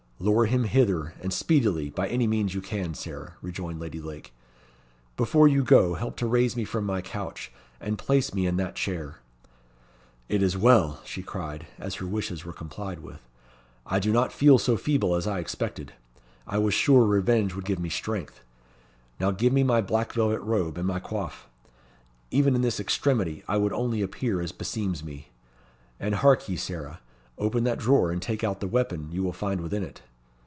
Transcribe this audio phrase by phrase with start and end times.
[0.21, 4.31] "Lure him hither, and speedily, by any means you can, Sarah," rejoined Lady Lake.
[5.17, 8.75] "Before you go, help to raise me from my couch, and place me in that
[8.75, 9.17] chair.
[10.29, 13.19] It is well," she cried, as her wishes were complied with.
[13.83, 15.93] "I do not feel so feeble as I expected.
[16.45, 18.41] I was sure revenge would give me strength.
[19.19, 21.45] Now give me my black velvet robe, and my coif.
[22.29, 25.29] Even in this extremity I would only appear as beseems me.
[25.99, 26.99] And hark ye, Sarah,
[27.39, 30.03] open that drawer, and take out the weapon you will find within it.